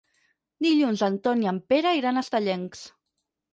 Dilluns 0.65 1.03
en 1.09 1.19
Ton 1.27 1.45
i 1.45 1.51
en 1.53 1.61
Pere 1.75 1.93
iran 2.01 2.19
a 2.19 2.25
Estellencs. 2.27 2.85